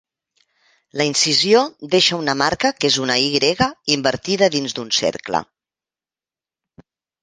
La 1.01 1.05
incisió 1.09 1.61
deixa 1.97 2.19
una 2.23 2.35
marca 2.43 2.73
que 2.79 2.91
és 2.93 2.99
una 3.05 3.19
Y 3.29 3.53
invertida 3.99 4.53
dins 4.59 4.79
d'un 4.81 4.93
cercle. 5.05 5.47